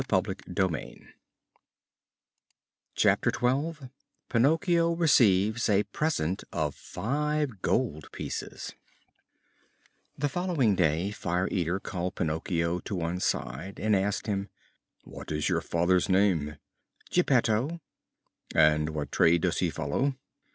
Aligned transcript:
CHAPTER 2.95 3.31
XII 3.31 3.89
PINOCCHIO 4.29 4.93
RECEIVES 4.93 5.69
A 5.69 5.83
PRESENT 5.83 6.43
OF 6.51 6.73
FIVE 6.73 7.61
GOLD 7.61 8.11
PIECES 8.11 8.73
The 10.17 10.27
following 10.27 10.73
day 10.73 11.11
Fire 11.11 11.47
Eater 11.51 11.79
called 11.79 12.15
Pinocchio 12.15 12.79
to 12.79 12.95
one 12.95 13.19
side 13.19 13.79
and 13.79 13.95
asked 13.95 14.25
him: 14.25 14.49
"What 15.03 15.31
is 15.31 15.47
your 15.47 15.61
father's 15.61 16.09
name?" 16.09 16.57
"Geppetto." 17.11 17.79
"And 18.55 18.89
what 18.95 19.11
trade 19.11 19.41
does 19.43 19.59
he 19.59 19.69
follow?" 19.69 20.15